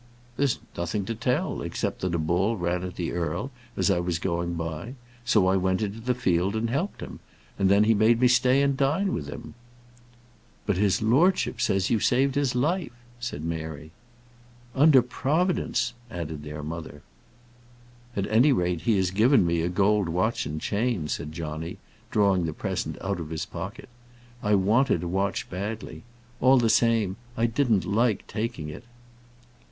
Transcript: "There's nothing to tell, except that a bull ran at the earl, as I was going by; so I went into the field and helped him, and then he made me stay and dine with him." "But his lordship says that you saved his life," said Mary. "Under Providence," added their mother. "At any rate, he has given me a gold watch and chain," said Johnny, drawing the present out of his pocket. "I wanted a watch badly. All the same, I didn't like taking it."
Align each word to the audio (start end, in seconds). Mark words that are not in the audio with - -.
"There's 0.35 0.57
nothing 0.75 1.05
to 1.05 1.13
tell, 1.13 1.61
except 1.61 2.01
that 2.01 2.15
a 2.15 2.17
bull 2.17 2.57
ran 2.57 2.81
at 2.81 2.95
the 2.95 3.11
earl, 3.11 3.51
as 3.77 3.91
I 3.91 3.99
was 3.99 4.17
going 4.17 4.55
by; 4.55 4.95
so 5.23 5.45
I 5.45 5.55
went 5.57 5.83
into 5.83 5.99
the 5.99 6.15
field 6.15 6.55
and 6.55 6.71
helped 6.71 7.01
him, 7.01 7.19
and 7.59 7.69
then 7.69 7.83
he 7.83 7.93
made 7.93 8.19
me 8.19 8.27
stay 8.27 8.63
and 8.63 8.75
dine 8.75 9.13
with 9.13 9.27
him." 9.27 9.53
"But 10.65 10.77
his 10.77 11.03
lordship 11.03 11.61
says 11.61 11.83
that 11.83 11.93
you 11.93 11.99
saved 11.99 12.33
his 12.33 12.55
life," 12.55 12.93
said 13.19 13.43
Mary. 13.45 13.91
"Under 14.73 15.03
Providence," 15.03 15.93
added 16.09 16.41
their 16.41 16.63
mother. 16.63 17.03
"At 18.15 18.25
any 18.25 18.51
rate, 18.51 18.81
he 18.81 18.97
has 18.97 19.11
given 19.11 19.45
me 19.45 19.61
a 19.61 19.69
gold 19.69 20.09
watch 20.09 20.47
and 20.47 20.59
chain," 20.59 21.09
said 21.09 21.31
Johnny, 21.31 21.77
drawing 22.09 22.47
the 22.47 22.53
present 22.53 22.97
out 23.01 23.19
of 23.19 23.29
his 23.29 23.45
pocket. 23.45 23.87
"I 24.41 24.55
wanted 24.55 25.03
a 25.03 25.07
watch 25.07 25.47
badly. 25.51 26.01
All 26.39 26.57
the 26.57 26.71
same, 26.71 27.17
I 27.37 27.45
didn't 27.45 27.85
like 27.85 28.25
taking 28.25 28.67
it." 28.67 28.85